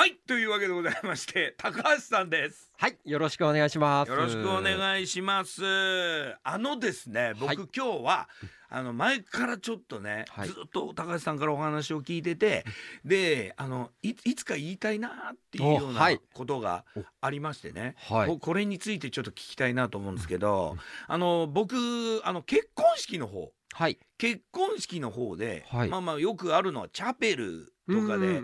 [0.00, 2.72] はいというわけでございまして 高橋さんです。
[2.78, 4.08] はい、よろしくお願いします。
[4.08, 5.62] よろしくお願いします。
[6.42, 7.56] あのですね僕、はい。
[7.56, 8.28] 今日は
[8.70, 10.48] あの前からちょっとね、はい。
[10.48, 12.64] ずっと高橋さんからお話を聞いてて
[13.04, 16.86] であのいいつか言いたいなっていうようなことが
[17.20, 18.26] ありましてね、はい。
[18.26, 20.78] ここれについてちょっと聞きたいなと思うんですけど、
[21.08, 21.76] あの僕
[22.24, 23.52] あの結婚式の方。
[23.74, 23.98] はい。
[24.18, 25.88] 結婚式の方で、はい。
[25.88, 28.42] まあまあよくあるのはチャペルとかで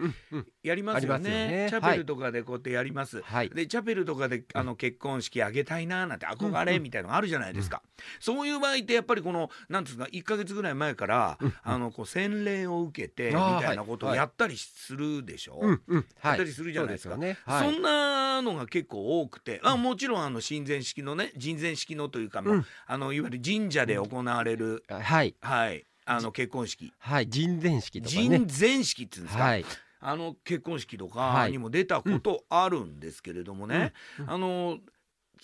[0.62, 1.30] やりますよね。
[1.30, 1.66] ね。
[1.70, 3.22] チャペルとかでこうやってやります。
[3.22, 3.50] はい。
[3.50, 7.82] でチャペルとかであの結婚式あげたいななんて憧れみたいのがあるじゃないですか、
[8.20, 14.18] そういう場合ってやっぱりこのなんつうか1か月ぐらい前から、あのこう洗礼を受けてみたいなことをはい。
[14.18, 15.94] やったりするでしょ、う。
[15.94, 16.00] や
[16.34, 17.16] ったりするじゃないですか。
[17.16, 22.66] そんなのが結構多くてあもちろんあの神前式のね神前式のというか、まあうん。
[22.86, 25.34] あのいわゆる神社で行われる、はい。
[25.40, 27.28] はいあの結婚式はい。
[27.28, 28.38] 人前式とか神ね。
[28.38, 29.64] 前式っていうんですか、はい。
[30.00, 34.78] あの結婚式とかはいにも出たことあるんですけれどもね、うんあの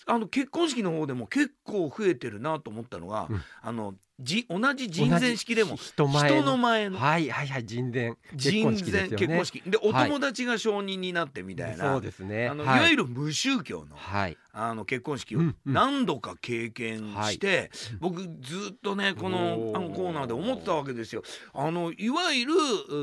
[0.07, 3.93] あの結婚式の方でも結構増えてるなと思ったのが、うんあの
[4.23, 6.07] じ同じ神前式でも人
[6.43, 9.27] の前のはいはいはい人前結神婚式ですよね。
[9.27, 12.47] 前結婚式でおはい友達が証人になってみたいな、そうですね。
[12.47, 14.37] あのいはいわゆる無宗教のはい。
[14.55, 18.29] あの結婚式を何度か経験して、うん僕ず
[18.73, 21.23] っとねこのあのコーナーで思ってたわけですよ。
[21.53, 22.53] あのいわゆる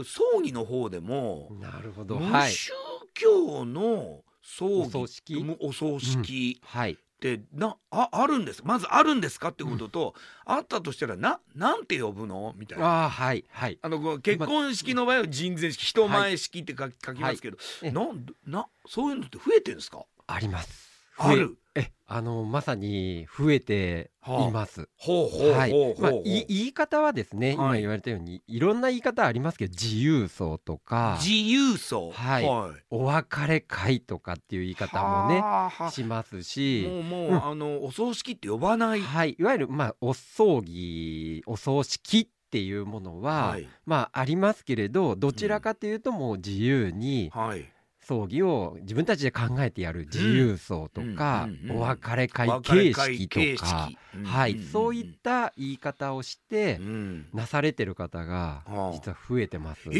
[0.01, 2.19] う葬儀の方でも、なるほど。
[2.19, 2.53] 無はい。
[2.53, 2.73] 宗
[3.15, 5.35] 教の葬儀お葬式？
[5.43, 6.97] むお葬式はい。
[7.21, 10.15] ってなああるんですまずあるんですかってことと、
[10.47, 12.55] あったとしたらななんて呼ぶの？
[12.57, 12.87] みたいな。
[12.87, 13.79] ああはいはい。
[13.83, 20.03] あの結婚式の場合は人前式人前式って書き,、書きますけど、えなんなそういうのって増えてるんですか？
[20.27, 20.90] あります。
[21.21, 21.57] ある？
[21.77, 24.89] えあのまさに増えています。
[24.99, 26.01] はい。
[26.01, 27.55] まあ、い言い方はですね、はい。
[27.55, 32.45] 今言われたようにいろんな言い方ありますけど自由葬とか自由葬はい。
[32.91, 36.89] お別れ会とかっていう言い方もねしますし。
[36.89, 37.45] もうもう、うん。
[37.45, 43.69] あのお葬式って呼ばない、はい、いわゆる、まあ、お葬儀お葬式っていうものは、はい。
[43.87, 47.65] まあありますけれどどちらかというともう自由にはい
[48.11, 53.89] 葬儀を自分たちで考えてやる自由葬とか、お別れ会形会式とか、
[54.25, 57.27] はい、そういった言い方をしてうん。
[57.33, 58.93] なされてる方がはあ。
[58.93, 59.83] 実は増えてます。
[59.91, 59.93] え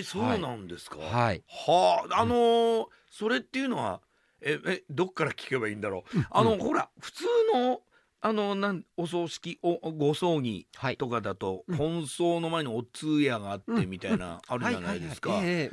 [0.00, 4.00] ー、そうなんですか、はい、はああのーそれっていうのは
[4.42, 6.58] ええどっから聞けばいいんだろう、あの、うん。
[6.58, 7.24] ほら普通
[7.54, 7.80] の
[8.20, 11.76] あのなんお葬式おおご葬儀はい、とかだと、うん。
[11.76, 13.90] 本葬の前にお通夜があってうん。
[13.90, 15.70] みたいな、あるじゃないですか、で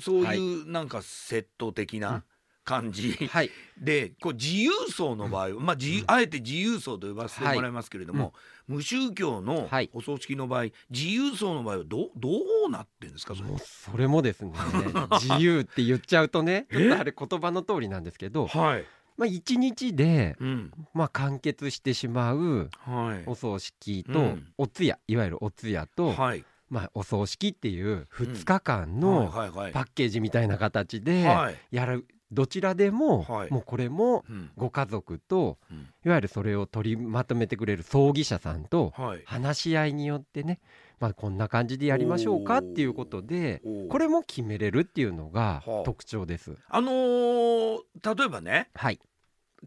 [0.00, 2.24] そういうなんかセット的な
[2.64, 6.04] 感じ、はい、でこう自由葬の場合は、まあ自由うん。
[6.08, 8.32] あえて自由葬と呼ばせてもらいますけれども、はい。
[8.68, 12.28] 無宗教のはいお葬式の場合、自由葬の場合はどうど
[12.68, 13.48] うなってんですかそれ？
[13.58, 14.52] それもですね。
[15.20, 18.84] 自由って言っちゃうとねえちょっとあれ言葉の通りなんですけど、はい、
[19.22, 20.72] まあ、一日で、うん。
[20.92, 23.22] まあ、完結してしまうはい。
[23.26, 24.52] お葬式とうん。
[24.58, 26.44] お通夜、いわゆるお通夜と、はい。
[26.68, 29.72] まあ、お葬式っていう2日間のはいはいはい。
[29.72, 31.56] パッケージみたいな形ではい。
[31.70, 32.06] やる。
[32.32, 33.50] どちらでも、はい。
[33.52, 34.50] もうこれもうん。
[34.56, 35.88] ご家族とうん。
[36.04, 39.22] いわゆるそれを取りまとめてくれる葬儀社さんとはい。
[39.24, 40.58] 話し合いによってね、
[40.98, 43.60] まあ、こんな感じでやりましょうかっていうことで
[43.90, 45.82] これも決めれるっていうのがはあ。
[45.84, 46.56] 特徴です。
[46.68, 47.78] あのー
[48.16, 48.98] 例えばねはい、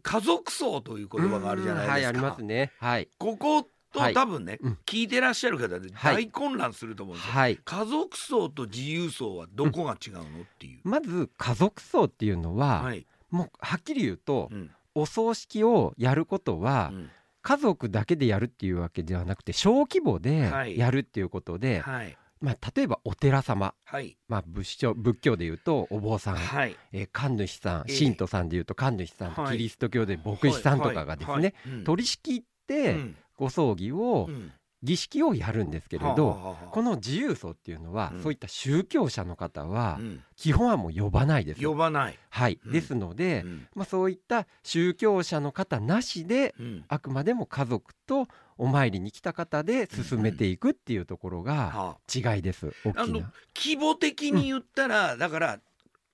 [0.02, 2.72] 家族葬という言葉があるじゃないですか、うんはいありますね。
[2.78, 4.14] はい、こことはい。
[4.14, 4.78] 多分ね、うん。
[4.84, 6.26] 聞いてらっしゃる方ではい。
[6.26, 10.24] 大混乱すると思うんですよ、はい、家族葬と自由葬はどこが違うのっ
[10.58, 14.70] ていう、まず家族葬っていうのは、はい、もうはっきり言うと、うん。
[14.94, 17.10] お葬式をやることは、うん。
[17.42, 20.76] 家族だけでやるっていうわけではなくて小規模ではい。
[20.76, 24.16] やるっていうことで、はいまあ、例えばお寺様、はい。
[24.28, 26.76] まあ、仏教仏教でいうとお坊さん、はい。
[26.92, 27.98] えー神主さんええ。
[27.98, 29.52] 神徒さんでいうと神主さん、はい。
[29.52, 31.54] キリスト教で牧師さんとかがですね、
[31.84, 33.16] 取り仕切ってうん。
[33.36, 34.52] ご葬儀を、うん
[34.86, 38.22] 儀式をやるんですけれど、この自由葬っていうのは、うん。
[38.22, 40.22] そういった宗教者の方は、うん。
[40.36, 41.62] 基本はもう呼ばないです。
[41.62, 42.72] 呼ばない、はい、うん。
[42.72, 43.66] ですので、うん。
[43.74, 46.84] まあ、そういった宗教者の方なしでうん。
[46.88, 52.72] あくまでも家族とお参りに来た方で進めていくっていうところがは違いです。
[52.84, 53.32] 大あ、あのきな。
[53.54, 55.60] 規模的に言ったら、だから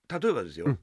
[0.08, 0.78] 例えばですよ、うん。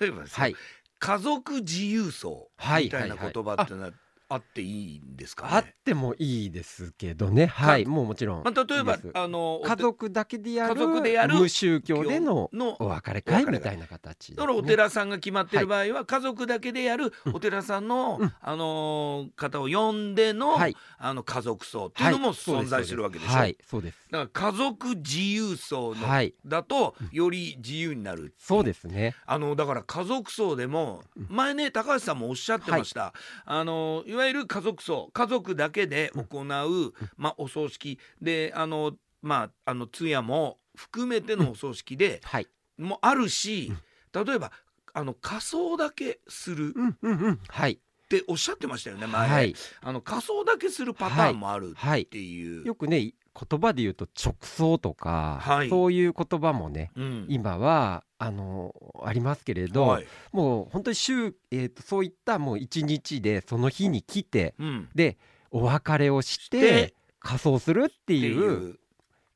[0.00, 0.56] 例えばですよ、はい。
[0.98, 3.32] 家族自由葬はいみたいなはい。
[3.32, 3.92] 言葉ってのは
[4.32, 7.46] あっていいんですかね、あってもいいですけどね。
[7.46, 7.84] はい。
[7.84, 8.44] もうもちろん。
[8.44, 23.32] まあ、例えばあのお家族だけでやる家族でやる無宗教でののお別れ会みたいな形です、だからお寺さんが決まってる場合は、家族だけでやるうんお寺さんの、うんあのー方を呼んでの,、はいあの家族葬っていうのも存在するわけでしょ？
[23.32, 23.99] はい、そうです。
[24.10, 26.34] だから家族自由層の、はい。
[26.44, 29.14] だとより自由になるそうですね。
[29.26, 33.14] あのだから家族層でも前ね高橋さんもおっしゃってました、
[33.44, 35.10] あのいわゆる家族層。
[35.12, 37.98] 家族だけで行う、まあ、お葬式。
[38.20, 38.92] であの
[39.22, 42.46] まああの通夜も含めてのお葬式ではい。
[42.78, 43.72] もあるし
[44.12, 44.50] 例えば
[44.92, 47.40] あの仮装だけするうんうんうん。
[47.48, 47.72] はい。
[47.72, 49.54] っておっしゃってましたよね前、はい。
[49.82, 52.62] あの仮装だけするパターンもあるはいってい。
[52.62, 52.66] う。
[52.66, 55.70] よくね言葉で言うと直葬とか、はい。
[55.70, 57.26] そういう言葉もねうん。
[57.28, 58.74] 今はあの
[59.04, 60.06] ありますけれど、はい。
[60.32, 65.16] もう本当に週、えー、とそういったもう一日でその日に来てうん、で
[65.50, 68.78] お別れをしでて仮装するっていう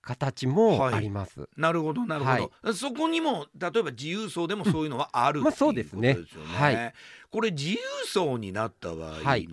[0.02, 0.94] 形もはい。
[0.94, 1.48] あります。
[1.56, 6.18] なるほどなるほど、そこにも例えば自由層でもそういうのはある、まあそうですね。
[6.56, 6.94] はい。
[7.30, 9.48] これ自由層になった場合の、はい。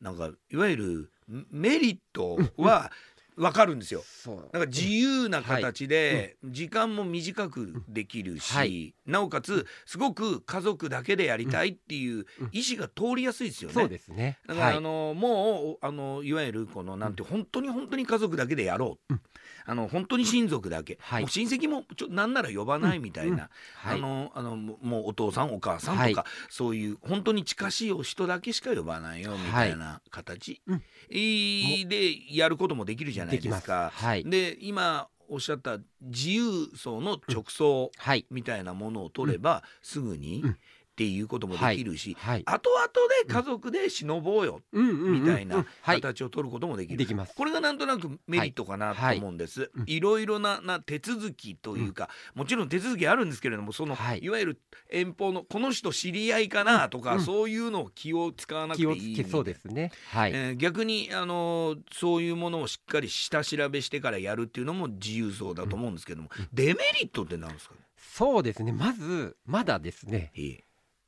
[0.00, 1.10] なんかいわゆる
[1.50, 2.90] メリットは
[3.36, 4.04] わかるんですよ。
[4.52, 8.94] なんか自由な形で時間も短くできるし、はい。
[9.06, 13.74] なおかつすごく家族だけでやりたいっていう意思が通りやすいですよね。
[13.74, 14.38] そうですね。
[14.46, 14.76] だから、はい。
[14.76, 19.20] あのもうあのいわゆるこのなんて本当に本当に家族だけでやろう、うん。
[19.66, 21.28] あの本当に親族だけ、はい。
[21.28, 23.98] 親戚もちょなんなら呼ばないみたいな、はい。
[23.98, 26.30] あのあのももうお父さんお母さんとか、はい。
[26.50, 30.62] そういう本当に近しいお人だけしか呼ばないよみたいな形、
[31.08, 33.60] でやることもできるじゃないできます。
[33.60, 33.90] ですか。
[33.94, 34.24] はい。
[34.24, 38.26] で今おっしゃった自由層の直送はい。
[38.30, 40.56] みたいなものを取れば、すぐにうん
[40.94, 42.42] っていうこともできるし、はい。
[42.46, 42.86] 後々
[43.26, 44.88] で家族で忍ぼうようん。
[44.88, 45.00] うん。
[45.00, 45.06] うん。
[45.06, 45.20] うん。
[45.22, 46.00] みたいなはい。
[46.00, 47.34] 形を取ることもできる、できます。
[47.34, 49.84] これがなんとなくメリットかなと思うんです、うん。
[49.88, 54.20] いろいろなな手続きというか、もちろん手続きあるんですけれどもその、はい。
[54.22, 57.20] い、わゆる遠方のこの人知り合いかなとか、うん。
[57.20, 59.90] そういうのを気を使わなくていいそうですね。
[60.12, 60.30] はい。
[60.32, 68.72] えー逆に、あのーそういうものをしっかり下調べしてからやるっていうのも自由そうだと思うんですけども、デメリットって何ですかそうですね。
[68.72, 70.30] まずまだですね。
[70.36, 70.64] いい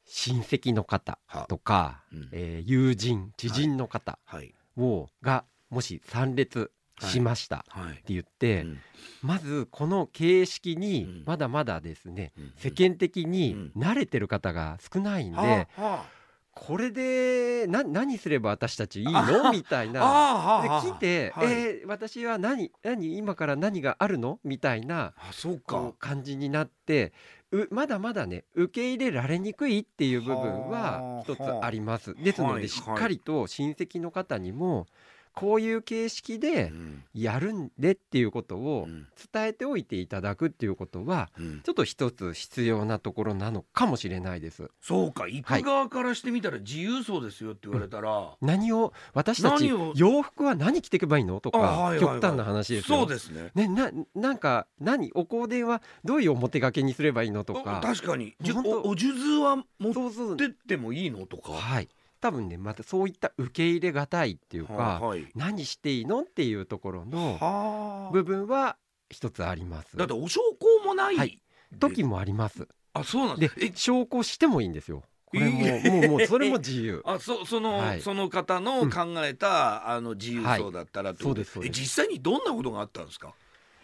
[0.06, 2.28] 親戚の方はとか、うん。
[2.32, 4.54] えー友人知人の方はい。
[4.78, 6.70] を、がもし参列
[7.00, 7.92] しましたはい。
[7.92, 8.78] って言って、うん。
[9.22, 10.80] まずこの形式うん。
[10.80, 12.52] にまだまだですね、うん。
[12.56, 16.16] 世間的に慣れてる方が少ないんで、はあは
[16.58, 20.00] これでな何すれば私たちいいあのみたいあな。
[20.02, 20.62] ああ。
[20.62, 21.52] ではあ来て、はい。
[21.52, 24.40] えー私は何何今から何があるの？
[24.42, 25.92] みたいなあそうか。
[25.98, 27.35] 感じになってう
[27.70, 32.14] まだまだね受け入れられにくいっていう部分は一つあります。
[32.22, 34.86] ですのはいでしっかりと親戚の方にも
[35.36, 37.04] こういう形式でうん。
[37.14, 39.06] やるんでっていうことをうん。
[39.32, 41.60] 伝えておいていただくっていうことはうん。
[41.62, 44.70] ちょっと一つ必要なところなのかもしれないです。
[44.80, 45.28] そうか。
[45.28, 52.00] 行く側からしてみたら自由そうですよって言われたら、何を私たち洋服は何着ていけばいいのとあはいはいはい。
[52.00, 52.98] か極端な話ですよ。
[53.00, 53.50] そうですね。
[53.54, 58.34] ね、ななんか何お香典はどういう表掛けにすればいいのとおか確かに。
[58.64, 61.52] おお数珠は持ってってもいいのとか。
[61.52, 61.88] はい
[62.26, 68.12] 多分ねまたそういった受け入れがたいっていうか、はい何していいのっていうところのはあ。
[68.12, 68.76] 部分は
[69.10, 69.96] 一つあります。
[69.96, 71.40] だってお証拠もない、はい。
[71.78, 72.66] 時もあります。
[72.94, 75.04] あそうなんでえ証拠してもいいんですよ。
[75.26, 76.08] これもえー。
[76.08, 77.00] もうもうそれも自由。
[77.06, 78.00] あそその、はい。
[78.00, 81.78] その方の考えた、あの自由層だったらってことそうですそうです。
[81.78, 83.34] え実際にどんなことがあったんですか？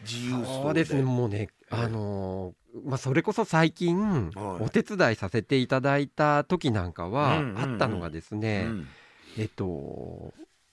[0.04, 1.02] 自由層そうですね。
[1.02, 2.52] もうねあのー
[2.84, 4.64] まあそれこそ最近はい。
[4.64, 7.72] お手伝いさせていただいた時なんかはうんうんうん。
[7.72, 8.88] あったのがですね、うん。
[9.36, 9.64] えっと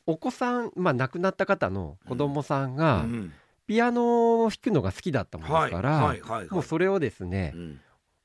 [0.05, 3.33] お子さん、まあ、亡くなった方の子供さんがうん。
[3.67, 6.01] ピアノを弾くのが好きだったもんですから、はい。
[6.01, 6.21] はい。
[6.21, 6.39] はい。
[6.39, 7.79] はいもうそれをですねうん。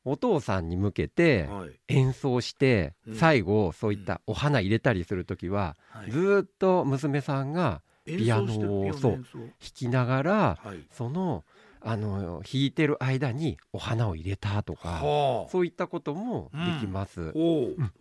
[0.04, 1.70] お父さんに向けてはい。
[1.88, 3.14] 演奏してうん。
[3.14, 6.10] 最後そういったお花入れたりする時ははい。
[6.10, 10.86] ずーっと娘さんがピアノをそう弾きながらはい。
[10.90, 11.44] その
[11.86, 15.50] あの弾いてる間にお花を入れたとかはあ。
[15.50, 17.34] そういったこともできます。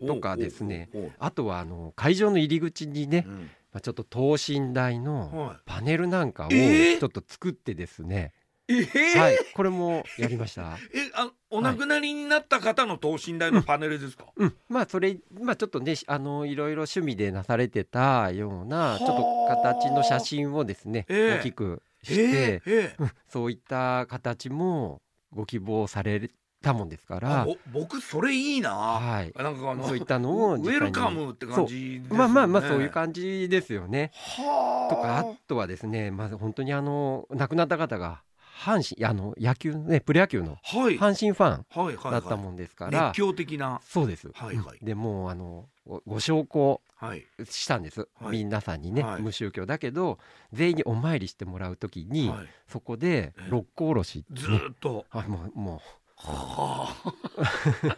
[0.05, 0.89] とかですね。
[1.19, 3.27] あとはあの会場の入り口にね
[3.73, 6.99] まあ、ちょっと等身大のはパネルなんかをえー？
[6.99, 8.31] ちょっと作ってですね、
[8.67, 9.19] い、えー？
[9.19, 9.37] はい。
[9.55, 10.77] これもやりました。
[10.93, 18.99] えあお亡くなりになった方の等身大のパネルですか、うん、まあそれまあちょっとねあのいろいろ趣味でなされてたようなはあ。
[18.99, 21.39] ちょっと形の写真をですね、ええ。
[21.39, 26.29] 大きくしえて、ーえうんそういった形もご希望され
[26.61, 34.11] たもんですから、ぼ僕それいいな、はい、なんかあのそういったのをウェルカムって感じです、ね、まあまあまあそういう感じですよね。
[34.13, 34.95] はあ。
[34.95, 38.23] とかあとはですねまず本当にあの亡くなった方が
[38.63, 40.97] 阪神あの野球ねプロ野球のはい。
[40.97, 42.11] 阪神ファンはいはいはい。
[42.13, 43.81] だったもんですから、熱狂的な。
[43.83, 44.77] そうです、はいはい。
[44.79, 44.85] うん。
[44.85, 47.25] でもうあのごご紹興はい。
[47.43, 48.43] したんです、はい。
[48.43, 49.21] 皆さんにね、はい。
[49.21, 50.19] 無宗教だけど
[50.53, 52.47] 全員にお参りしてもらう時に、はい。
[52.67, 55.05] そこでえ六甲おろし、ずねーっと。
[55.11, 55.81] あもうも
[56.15, 57.89] はう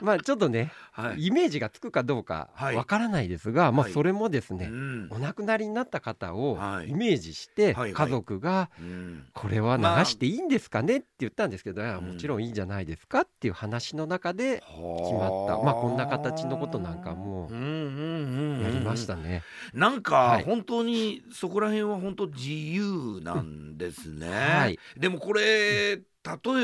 [0.04, 1.26] まあちょっとね、あはい。
[1.26, 2.76] イメージがつくかどうかはい。
[2.76, 3.92] わからないですが、まあはい。
[3.92, 5.08] それもですうね、ん。
[5.10, 6.90] お亡くなりになった方をはい。
[6.90, 7.92] イメージしてはいはい。
[7.94, 9.26] 家族がうん。
[9.32, 15.58] これは流していいんですかねって言ったんですけど、もちろんいいんじゃないですかっていう話の中で決まった。
[15.58, 15.74] まあ
[16.32, 18.62] 形のことなんかもうんうんうんうん。
[18.62, 19.42] やりましたね。
[19.72, 20.44] なんかはい。
[20.44, 24.28] 本当にそこら辺は本当自由なんですね。
[24.28, 24.78] はい。
[24.96, 26.02] でもこれ例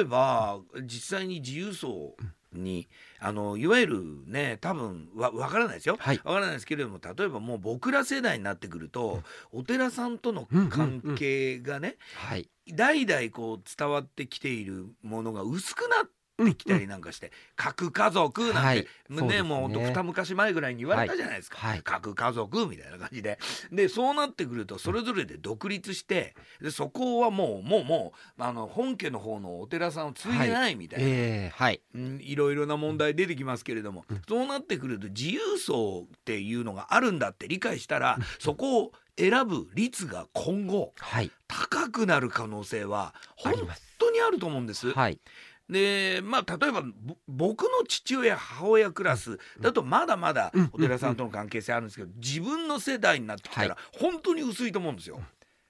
[0.01, 2.17] えば実際に自由層
[2.53, 5.97] にあのいわゆるね多分わわからないですよ。
[5.99, 6.21] はい。
[6.25, 12.49] わからないですけれども例えばもう僕ら世代になってくると、お寺さんとの関係がね、はい。
[12.67, 17.01] 代々こう伝わってきているものが薄くなってきたりなん。
[17.05, 23.39] かして、核家族なんて、ねねもうほんと二昔前ぐらいに言われたじゃないですか、核家族みたいな感じで。
[23.71, 31.81] でそうなってくるとそれぞれで独立してでそこはもうもうもうあの本家の方のお寺さんを継いでないみたいな、えーはい。
[31.95, 41.31] うんいろいろな問題出てきますけれども、そうなってくると自由層っていうのがあるんだって理解したら、そこを選ぶ率が今後はい。
[41.47, 43.55] 高くなる可能性は本。
[43.99, 44.93] 当にあると思うんです。
[44.93, 45.19] はい
[45.69, 55.23] でまあ例えばぼ僕の父親母親クラスだとまだまだうんお寺さんとの関係性あるんですけど、自分の世代になってきたら本当に薄いと思うんですよ。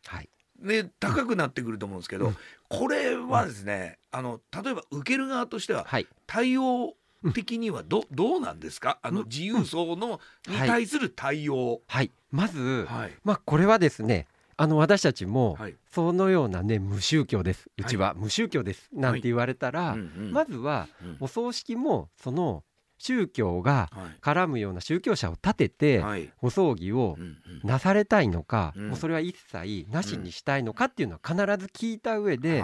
[0.07, 0.29] はい。
[0.59, 2.37] で高くなってくると思うんですけど、うん。
[2.69, 6.09] これはですねあの例えば受ける側としてははい。
[6.27, 6.95] 対応
[7.33, 8.99] 的にはど,、どうなんですか？
[9.03, 9.29] あのうん。
[9.29, 11.83] 自由層のに対する対応。
[11.87, 12.11] はい。
[12.33, 13.13] まず、はい。
[13.23, 15.77] まあこれはですねあの私たちもはい。
[15.91, 17.71] そのようなね無宗教です。
[17.79, 18.89] うちは無宗教です。
[18.93, 19.97] なんて言われたら、
[20.33, 21.17] まずはうん。
[21.21, 22.65] お葬式もその
[22.99, 24.19] 宗教がはい。
[24.21, 26.33] 絡むような宗教者を立ててはい。
[26.43, 27.17] お葬儀を
[27.63, 28.89] なされたいのか、うん。
[28.89, 32.63] もうそれは一切なしにしたいのかっていうのは必ず聞いた上で、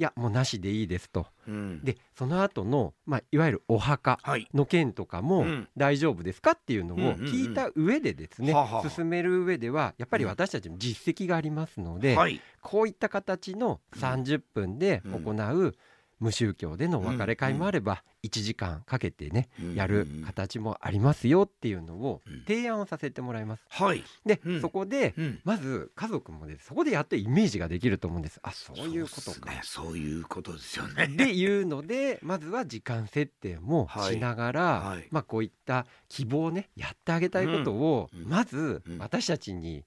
[0.00, 1.26] い、はいやもうなしでいいですと。
[1.46, 1.84] うん。
[1.84, 4.48] でその後のまあいわゆるお墓はい。
[4.54, 5.68] の件とかもうん。
[5.76, 8.54] 大丈夫ですかっていうのを聞いた上でですね、
[8.88, 12.40] 進める上ではやっぱり私たちの実績がありますので、はい。
[12.62, 15.74] こういった形の30分で行う
[16.20, 22.44] 無宗教でのお別れ会もあれば1時間かけてねうんやる形もありますよっていうのをうん。
[22.46, 23.64] 提案をさせてもらいます。
[23.68, 24.04] はい。
[24.26, 24.60] でうん。
[24.60, 25.40] そこでうん。
[25.44, 28.38] まず家族もねそこでやっとイメージができると思うんです。
[28.42, 29.50] あそういうことか。
[29.62, 31.08] そういうことですよね。
[31.08, 38.98] でいうのでまずは時間設定もしながら、まあこういった希望をねやってあげたいことを、まずうん。
[38.98, 39.84] 私たちに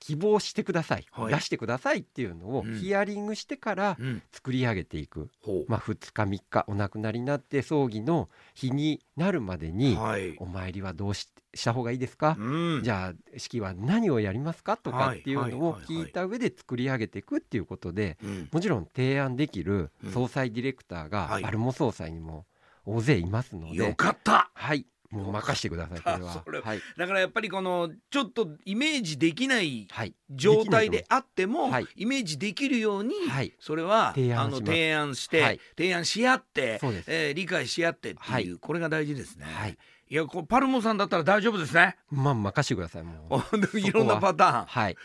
[0.00, 4.22] 希望してください、はい出してくださいっていうのをうんヒアリングしてからうん。
[4.32, 5.64] 作り上げていく、ほう。
[5.68, 10.36] まあ、2日3日お亡くなりになって葬儀の日になるまでに、はい。
[10.38, 12.82] お参りはどうしした方がいいですか、うん。
[12.84, 14.76] じゃあ式は何をやりますか？
[14.76, 18.48] とかっていうのを聞いた上で作り上げていくっていうことでうん。
[18.52, 22.46] もちろん提案できるうん総裁ディレクターがはいバルモ総裁にも
[22.84, 24.50] 大勢いますのよで、かった。
[24.54, 26.42] はいもう任してくださいこれは。
[26.44, 26.60] それ。
[26.60, 26.80] はい。
[26.96, 30.14] だからやっぱりこのちょっとイメージできないはい。
[30.30, 31.86] 状態であっても、はい。
[31.96, 33.54] イメージできるように、はい。
[33.58, 34.14] それはあ
[34.48, 35.60] の提案して、はい。
[35.76, 38.50] 提案し合ってそえー理解し合ってっていう、はい。
[38.60, 39.46] これが大事ですね。
[39.46, 39.78] はい。
[40.10, 41.98] いやこうパルモさんだったら大丈夫ですね。
[42.10, 43.58] まあ任してくださいもう。
[43.78, 44.64] いろんなパターン。
[44.64, 44.88] は。
[44.88, 44.96] い。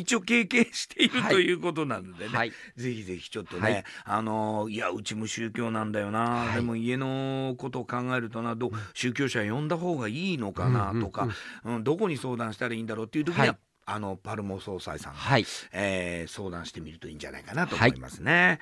[0.00, 1.34] 一応経験しているはい。
[1.34, 2.52] ということなのでね、はい。
[2.74, 3.84] ぜひぜひちょっとね、はい。
[4.04, 6.54] あのーいやうちも宗教なんだよな、はい。
[6.56, 8.72] でも家のことを考えるとなどう？
[8.94, 11.28] 宗教者呼んだ方がいいのかなとか、
[11.64, 13.56] うんどこに相談したらいいんだろうっていう時には、はい。
[13.90, 15.46] あのパルモ総裁さん、はい。
[15.72, 18.58] えー相談してみるといいんじゃないかなと思いますね。